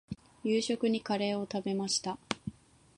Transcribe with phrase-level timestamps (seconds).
[0.43, 2.17] 夕食にカレーを食べました。